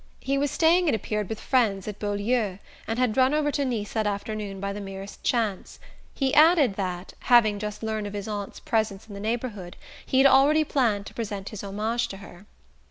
He 0.21 0.35
was 0.39 0.49
staying, 0.49 0.87
it 0.87 0.95
appeared, 0.95 1.29
with 1.29 1.39
friends 1.39 1.87
at 1.87 1.99
Beaulieu, 1.99 2.57
and 2.87 2.97
had 2.97 3.15
run 3.17 3.35
over 3.35 3.51
to 3.51 3.63
Nice 3.63 3.93
that 3.93 4.07
afternoon 4.07 4.59
by 4.59 4.73
the 4.73 4.81
merest 4.81 5.21
chance: 5.21 5.77
he 6.15 6.33
added 6.33 6.73
that, 6.73 7.13
having 7.19 7.59
just 7.59 7.83
learned 7.83 8.07
of 8.07 8.13
his 8.13 8.27
aunt's 8.27 8.59
presence 8.59 9.07
in 9.07 9.13
the 9.13 9.19
neighbourhood, 9.19 9.77
he 10.03 10.17
had 10.17 10.25
already 10.25 10.63
planned 10.63 11.05
to 11.05 11.13
present 11.13 11.49
his 11.49 11.63
homage 11.63 12.07
to 12.07 12.17
her. 12.17 12.47